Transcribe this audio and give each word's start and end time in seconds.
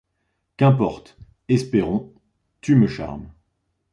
Qu'importe! 0.57 1.15
Espérons! 1.47 2.11
tu 2.61 2.73
me 2.75 2.87
charmes 2.87 3.29